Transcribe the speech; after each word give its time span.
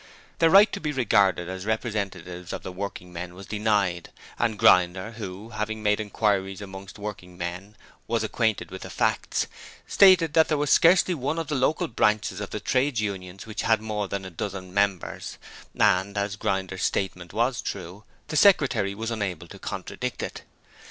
Their 0.39 0.49
right 0.49 0.71
to 0.73 0.79
be 0.79 0.91
regarded 0.91 1.47
as 1.47 1.67
representatives 1.67 2.53
of 2.53 2.63
the 2.63 2.71
working 2.71 3.13
men 3.13 3.35
was 3.35 3.45
denied, 3.45 4.09
and 4.39 4.57
Grinder, 4.57 5.11
who, 5.11 5.49
having 5.49 5.83
made 5.83 5.99
inquiries 5.99 6.59
amongst 6.59 6.97
working 6.97 7.37
men, 7.37 7.75
was 8.07 8.23
acquainted 8.23 8.71
with 8.71 8.81
the 8.81 8.89
facts, 8.89 9.45
stated 9.85 10.33
that 10.33 10.47
there 10.47 10.57
was 10.57 10.71
scarcely 10.71 11.13
one 11.13 11.37
of 11.37 11.49
the 11.49 11.53
local 11.55 11.87
branches 11.87 12.39
of 12.39 12.49
the 12.49 12.59
trades 12.59 12.99
unions 12.99 13.45
which 13.45 13.61
had 13.61 13.79
more 13.79 14.07
than 14.07 14.25
a 14.25 14.31
dozen 14.31 14.73
members; 14.73 15.37
and 15.79 16.17
as 16.17 16.35
Grinder's 16.35 16.81
statement 16.81 17.31
was 17.31 17.61
true, 17.61 18.03
the 18.29 18.35
Secretary 18.35 18.95
was 18.95 19.11
unable 19.11 19.47
to 19.47 19.59
contradict 19.59 20.23
it. 20.23 20.41